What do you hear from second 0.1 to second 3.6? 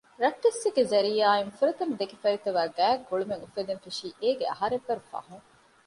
ރައްޓެއްސެއްގެ ޒަރީޢާއިން ފުރަތަމަ ދެކިފަރިތަވެ ގާތް ގުޅުމެއް